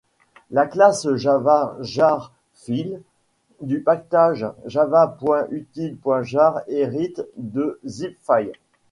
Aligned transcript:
La 0.49 0.65
classe 0.65 1.13
Java 1.13 1.77
JarFile 1.81 3.03
du 3.61 3.81
package 3.83 4.47
java.util.jar 4.65 6.61
hérite 6.65 7.21
de 7.37 7.79
ZipFile. 7.85 8.53